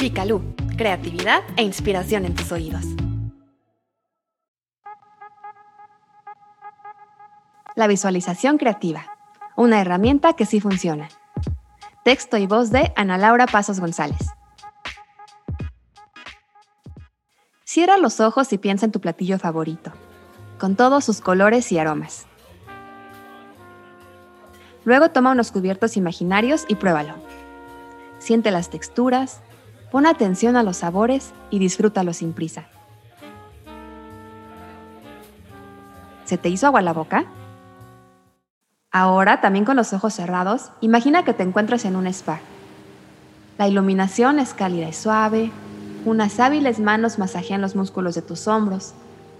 [0.00, 0.40] Picalú,
[0.78, 2.86] creatividad e inspiración en tus oídos.
[7.76, 9.04] La visualización creativa,
[9.56, 11.10] una herramienta que sí funciona.
[12.02, 14.30] Texto y voz de Ana Laura Pasos González.
[17.64, 19.92] Cierra los ojos y piensa en tu platillo favorito,
[20.58, 22.26] con todos sus colores y aromas.
[24.86, 27.16] Luego toma unos cubiertos imaginarios y pruébalo.
[28.18, 29.42] Siente las texturas,
[29.90, 32.66] pon atención a los sabores y disfrútalo sin prisa.
[36.24, 37.24] ¿Se te hizo agua la boca?
[38.92, 42.40] Ahora, también con los ojos cerrados, imagina que te encuentras en un spa.
[43.58, 45.50] La iluminación es cálida y suave,
[46.04, 48.94] unas hábiles manos masajean los músculos de tus hombros,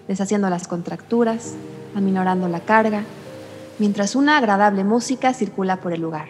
[0.08, 1.54] deshaciendo las contracturas,
[1.96, 3.02] aminorando la carga,
[3.78, 6.28] mientras una agradable música circula por el lugar.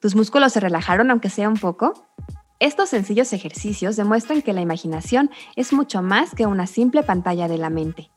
[0.00, 2.09] ¿Tus músculos se relajaron aunque sea un poco?
[2.60, 7.56] Estos sencillos ejercicios demuestran que la imaginación es mucho más que una simple pantalla de
[7.56, 8.10] la mente.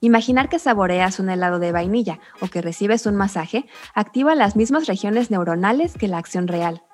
[0.00, 4.86] Imaginar que saboreas un helado de vainilla o que recibes un masaje activa las mismas
[4.86, 6.84] regiones neuronales que la acción real,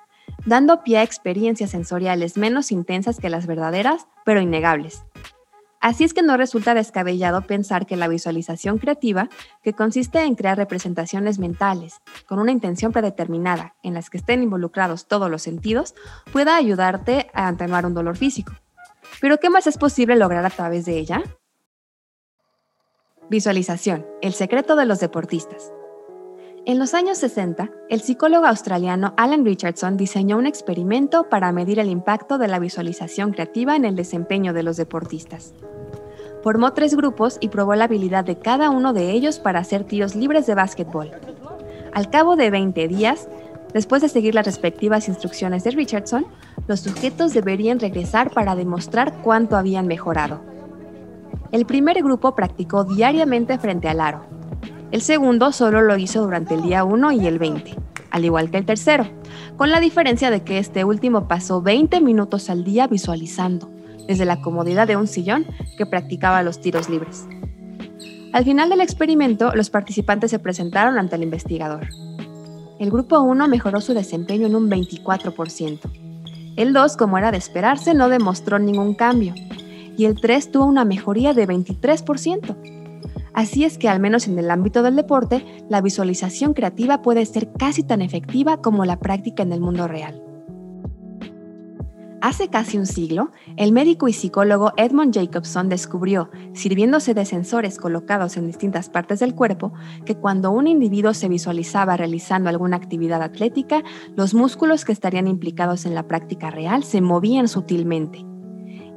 [0.45, 5.05] dando pie a experiencias sensoriales menos intensas que las verdaderas, pero innegables.
[5.83, 9.27] Así es que no resulta descabellado pensar que la visualización creativa,
[9.63, 15.09] que consiste en crear representaciones mentales con una intención predeterminada en las que estén involucrados
[15.09, 15.93] todos los sentidos,
[16.31, 18.53] pueda ayudarte a atenuar un dolor físico.
[19.19, 21.21] Pero ¿qué más es posible lograr a través de ella?
[23.29, 25.73] Visualización, el secreto de los deportistas.
[26.65, 31.89] En los años 60, el psicólogo australiano Alan Richardson diseñó un experimento para medir el
[31.89, 35.53] impacto de la visualización creativa en el desempeño de los deportistas.
[36.43, 40.15] Formó tres grupos y probó la habilidad de cada uno de ellos para hacer tiros
[40.15, 41.11] libres de básquetbol.
[41.93, 43.27] Al cabo de 20 días,
[43.73, 46.25] después de seguir las respectivas instrucciones de Richardson,
[46.67, 50.41] los sujetos deberían regresar para demostrar cuánto habían mejorado.
[51.51, 54.25] El primer grupo practicó diariamente frente al aro,
[54.93, 57.75] el segundo solo lo hizo durante el día 1 y el 20,
[58.11, 59.07] al igual que el tercero,
[59.57, 63.72] con la diferencia de que este último pasó 20 minutos al día visualizando,
[64.07, 65.45] desde la comodidad de un sillón
[65.77, 67.27] que practicaba los tiros libres.
[68.33, 71.87] Al final del experimento, los participantes se presentaron ante el investigador.
[72.79, 75.79] El grupo 1 mejoró su desempeño en un 24%.
[76.55, 79.35] El 2, como era de esperarse, no demostró ningún cambio.
[79.97, 82.55] Y el 3 tuvo una mejoría de 23%.
[83.33, 87.51] Así es que, al menos en el ámbito del deporte, la visualización creativa puede ser
[87.53, 90.32] casi tan efectiva como la práctica en el mundo real.
[92.23, 98.37] Hace casi un siglo, el médico y psicólogo Edmund Jacobson descubrió, sirviéndose de sensores colocados
[98.37, 99.73] en distintas partes del cuerpo,
[100.05, 103.83] que cuando un individuo se visualizaba realizando alguna actividad atlética,
[104.15, 108.25] los músculos que estarían implicados en la práctica real se movían sutilmente.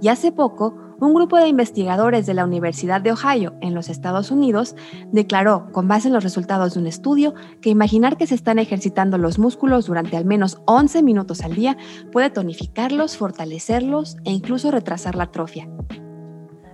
[0.00, 4.31] Y hace poco, un grupo de investigadores de la Universidad de Ohio, en los Estados
[4.31, 4.77] Unidos,
[5.12, 9.19] declaró, con base en los resultados de un estudio, que imaginar que se están ejercitando
[9.19, 11.77] los músculos durante al menos 11 minutos al día
[12.12, 15.69] puede tonificarlos, fortalecerlos e incluso retrasar la atrofia.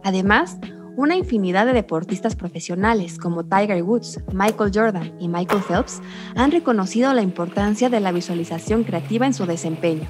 [0.05, 0.59] Además,
[0.97, 6.03] una infinidad de deportistas profesionales como Tiger Woods, Michael Jordan y Michael Phelps
[6.35, 10.09] han reconocido la importancia de la visualización creativa en su desempeño.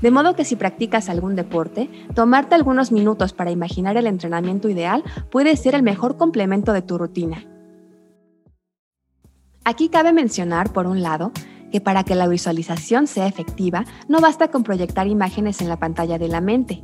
[0.00, 5.04] De modo que si practicas algún deporte, tomarte algunos minutos para imaginar el entrenamiento ideal
[5.30, 7.44] puede ser el mejor complemento de tu rutina.
[9.64, 11.32] Aquí cabe mencionar, por un lado,
[11.70, 16.18] que para que la visualización sea efectiva, no basta con proyectar imágenes en la pantalla
[16.18, 16.82] de la mente.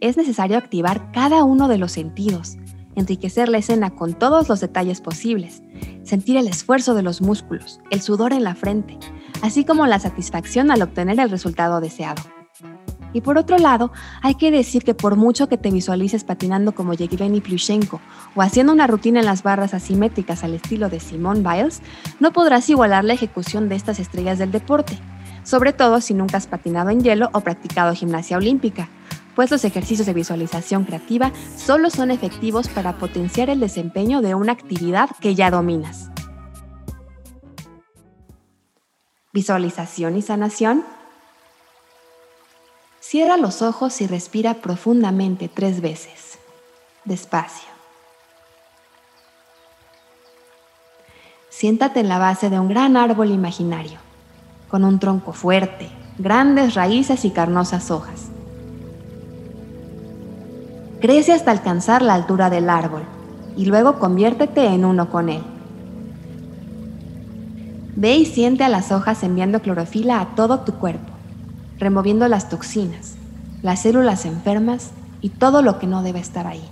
[0.00, 2.56] Es necesario activar cada uno de los sentidos,
[2.94, 5.62] enriquecer la escena con todos los detalles posibles,
[6.04, 8.98] sentir el esfuerzo de los músculos, el sudor en la frente,
[9.42, 12.22] así como la satisfacción al obtener el resultado deseado.
[13.16, 16.92] Y por otro lado, hay que decir que por mucho que te visualices patinando como
[16.92, 17.98] Yevgeny Plushenko
[18.34, 21.80] o haciendo una rutina en las barras asimétricas al estilo de Simone Biles,
[22.20, 24.98] no podrás igualar la ejecución de estas estrellas del deporte,
[25.44, 28.90] sobre todo si nunca has patinado en hielo o practicado gimnasia olímpica,
[29.34, 34.52] pues los ejercicios de visualización creativa solo son efectivos para potenciar el desempeño de una
[34.52, 36.10] actividad que ya dominas.
[39.32, 40.84] Visualización y sanación
[43.08, 46.40] Cierra los ojos y respira profundamente tres veces,
[47.04, 47.68] despacio.
[51.48, 54.00] Siéntate en la base de un gran árbol imaginario,
[54.66, 55.88] con un tronco fuerte,
[56.18, 58.22] grandes raíces y carnosas hojas.
[61.00, 63.04] Crece hasta alcanzar la altura del árbol
[63.56, 65.44] y luego conviértete en uno con él.
[67.94, 71.15] Ve y siente a las hojas enviando clorofila a todo tu cuerpo
[71.78, 73.16] removiendo las toxinas,
[73.62, 74.90] las células enfermas
[75.20, 76.64] y todo lo que no debe estar ahí.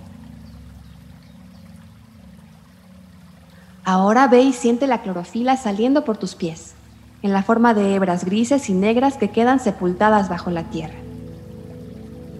[3.83, 6.73] Ahora ve y siente la clorofila saliendo por tus pies,
[7.21, 10.95] en la forma de hebras grises y negras que quedan sepultadas bajo la tierra.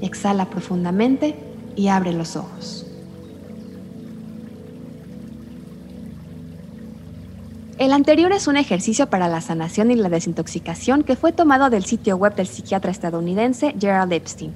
[0.02, 1.36] Exhala profundamente
[1.76, 2.85] y abre los ojos.
[7.78, 11.84] El anterior es un ejercicio para la sanación y la desintoxicación que fue tomado del
[11.84, 14.54] sitio web del psiquiatra estadounidense Gerald Epstein,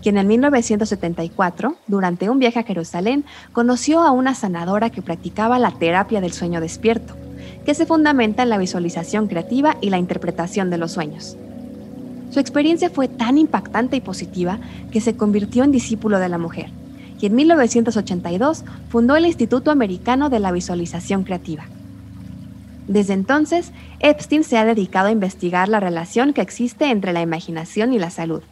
[0.00, 5.72] quien en 1974, durante un viaje a Jerusalén, conoció a una sanadora que practicaba la
[5.72, 7.16] terapia del sueño despierto,
[7.66, 11.36] que se fundamenta en la visualización creativa y la interpretación de los sueños.
[12.30, 14.60] Su experiencia fue tan impactante y positiva
[14.92, 16.70] que se convirtió en discípulo de la mujer,
[17.20, 21.64] y en 1982 fundó el Instituto Americano de la Visualización Creativa
[22.88, 27.92] desde entonces, Epstein se ha dedicado a investigar la relación que existe entre la imaginación
[27.92, 28.42] y la salud,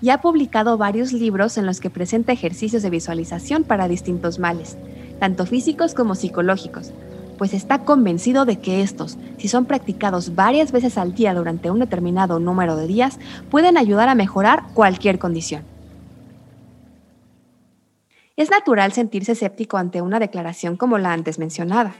[0.00, 4.76] y ha publicado varios libros en los que presenta ejercicios de visualización para distintos males,
[5.20, 6.92] tanto físicos como psicológicos,
[7.36, 11.78] pues está convencido de que estos, si son practicados varias veces al día durante un
[11.78, 13.18] determinado número de días,
[13.50, 15.62] pueden ayudar a mejorar cualquier condición.
[18.36, 21.94] Es natural sentirse escéptico ante una declaración como la antes mencionada.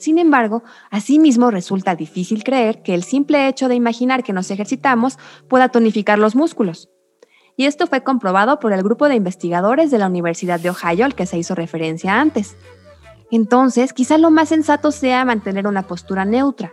[0.00, 5.18] Sin embargo, asimismo resulta difícil creer que el simple hecho de imaginar que nos ejercitamos
[5.46, 6.88] pueda tonificar los músculos.
[7.54, 11.14] Y esto fue comprobado por el grupo de investigadores de la Universidad de Ohio al
[11.14, 12.56] que se hizo referencia antes.
[13.30, 16.72] Entonces, quizá lo más sensato sea mantener una postura neutra,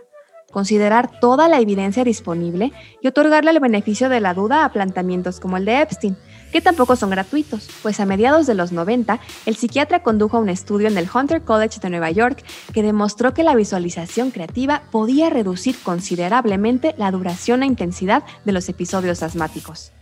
[0.50, 2.72] considerar toda la evidencia disponible
[3.02, 6.16] y otorgarle el beneficio de la duda a planteamientos como el de Epstein,
[6.52, 10.88] que tampoco son gratuitos, pues a mediados de los 90, el psiquiatra condujo un estudio
[10.88, 12.42] en el Hunter College de Nueva York
[12.72, 18.68] que demostró que la visualización creativa podía reducir considerablemente la duración e intensidad de los
[18.68, 19.92] episodios asmáticos.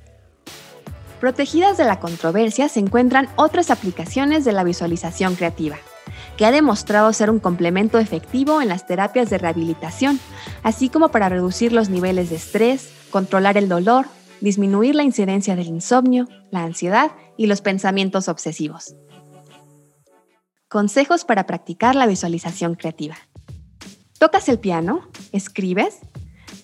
[1.20, 5.76] Protegidas de la controversia se encuentran otras aplicaciones de la visualización creativa,
[6.36, 10.20] que ha demostrado ser un complemento efectivo en las terapias de rehabilitación,
[10.62, 14.06] así como para reducir los niveles de estrés, controlar el dolor,
[14.40, 18.94] disminuir la incidencia del insomnio, la ansiedad y los pensamientos obsesivos.
[20.68, 23.16] Consejos para practicar la visualización creativa.
[24.18, 25.08] ¿Tocas el piano?
[25.32, 25.98] ¿Escribes?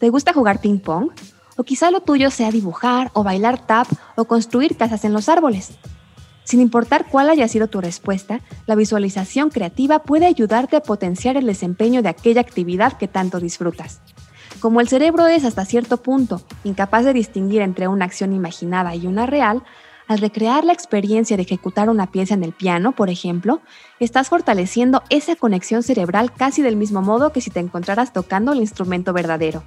[0.01, 1.11] ¿Te gusta jugar ping pong?
[1.57, 3.87] O quizá lo tuyo sea dibujar o bailar tap
[4.17, 5.73] o construir casas en los árboles.
[6.45, 11.47] Sin importar cuál haya sido tu respuesta, la visualización creativa puede ayudarte a potenciar el
[11.47, 14.01] desempeño de aquella actividad que tanto disfrutas.
[14.63, 19.09] Como el cerebro es hasta cierto punto incapaz de distinguir entre una acción imaginada y
[19.09, 19.65] una real,
[20.07, 23.61] al recrear la experiencia de ejecutar una pieza en el piano, por ejemplo,
[23.99, 28.61] estás fortaleciendo esa conexión cerebral casi del mismo modo que si te encontraras tocando el
[28.61, 29.65] instrumento verdadero.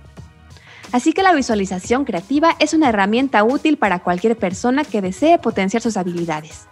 [0.93, 5.81] Así que la visualización creativa es una herramienta útil para cualquier persona que desee potenciar
[5.81, 6.67] sus habilidades.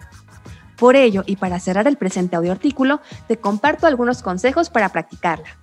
[0.77, 5.62] Por ello, y para cerrar el presente audio artículo, te comparto algunos consejos para practicarla.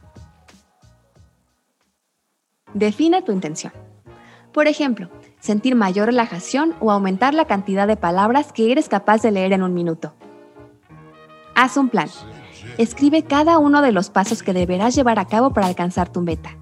[2.75, 3.73] Define tu intención.
[4.53, 5.09] Por ejemplo,
[5.39, 9.63] sentir mayor relajación o aumentar la cantidad de palabras que eres capaz de leer en
[9.63, 10.15] un minuto.
[11.55, 12.09] Haz un plan.
[12.79, 16.57] Escribe cada uno de los pasos que deberás llevar a cabo para alcanzar tu meta.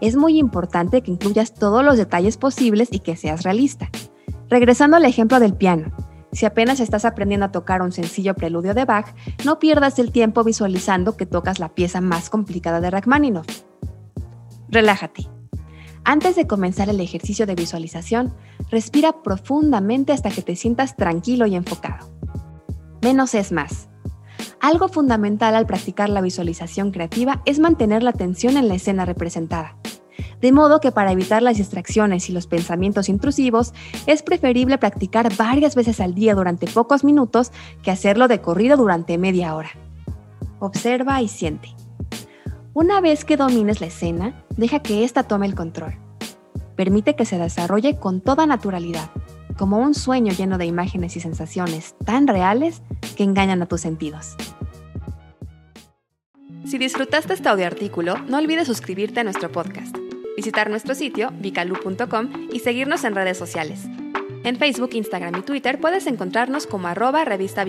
[0.00, 3.88] Es muy importante que incluyas todos los detalles posibles y que seas realista.
[4.48, 5.92] Regresando al ejemplo del piano,
[6.32, 9.14] si apenas estás aprendiendo a tocar un sencillo preludio de Bach,
[9.44, 13.46] no pierdas el tiempo visualizando que tocas la pieza más complicada de Rachmaninoff.
[14.68, 15.35] Relájate.
[16.08, 18.32] Antes de comenzar el ejercicio de visualización,
[18.70, 22.08] respira profundamente hasta que te sientas tranquilo y enfocado.
[23.02, 23.88] Menos es más.
[24.60, 29.78] Algo fundamental al practicar la visualización creativa es mantener la atención en la escena representada.
[30.40, 33.74] De modo que para evitar las distracciones y los pensamientos intrusivos,
[34.06, 37.50] es preferible practicar varias veces al día durante pocos minutos
[37.82, 39.70] que hacerlo de corrido durante media hora.
[40.60, 41.74] Observa y siente.
[42.74, 45.94] Una vez que domines la escena, deja que ésta tome el control.
[46.76, 49.10] Permite que se desarrolle con toda naturalidad,
[49.56, 52.82] como un sueño lleno de imágenes y sensaciones tan reales
[53.16, 54.36] que engañan a tus sentidos.
[56.66, 59.96] Si disfrutaste este audio artículo, no olvides suscribirte a nuestro podcast,
[60.36, 63.86] visitar nuestro sitio vicalu.com y seguirnos en redes sociales.
[64.42, 67.64] En Facebook, Instagram y Twitter puedes encontrarnos como arroba revista.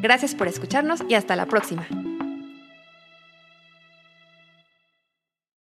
[0.00, 1.86] Gracias por escucharnos y hasta la próxima.